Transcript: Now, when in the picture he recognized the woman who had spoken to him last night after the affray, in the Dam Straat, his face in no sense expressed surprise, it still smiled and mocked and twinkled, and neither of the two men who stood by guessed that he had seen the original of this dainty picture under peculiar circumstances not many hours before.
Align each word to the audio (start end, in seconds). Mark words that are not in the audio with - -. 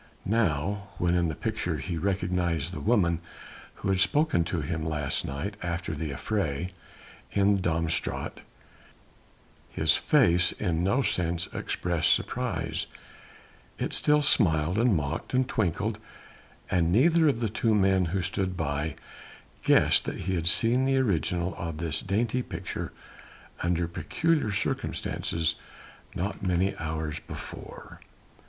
Now, 0.25 0.87
when 0.97 1.13
in 1.13 1.27
the 1.27 1.35
picture 1.35 1.77
he 1.77 1.95
recognized 1.95 2.73
the 2.73 2.79
woman 2.79 3.19
who 3.75 3.89
had 3.89 3.99
spoken 3.99 4.43
to 4.45 4.61
him 4.61 4.83
last 4.83 5.25
night 5.25 5.55
after 5.61 5.93
the 5.93 6.09
affray, 6.11 6.71
in 7.33 7.57
the 7.57 7.61
Dam 7.61 7.87
Straat, 7.87 8.39
his 9.69 9.95
face 9.95 10.53
in 10.53 10.83
no 10.83 11.03
sense 11.03 11.45
expressed 11.53 12.13
surprise, 12.13 12.87
it 13.77 13.93
still 13.93 14.23
smiled 14.23 14.79
and 14.79 14.95
mocked 14.95 15.35
and 15.35 15.47
twinkled, 15.47 15.99
and 16.71 16.91
neither 16.91 17.27
of 17.27 17.39
the 17.39 17.47
two 17.47 17.75
men 17.75 18.05
who 18.05 18.23
stood 18.23 18.57
by 18.57 18.95
guessed 19.61 20.05
that 20.05 20.21
he 20.21 20.33
had 20.33 20.47
seen 20.47 20.85
the 20.85 20.97
original 20.97 21.53
of 21.59 21.77
this 21.77 22.01
dainty 22.01 22.41
picture 22.41 22.91
under 23.61 23.87
peculiar 23.87 24.51
circumstances 24.51 25.53
not 26.15 26.41
many 26.41 26.75
hours 26.79 27.19
before. 27.19 28.01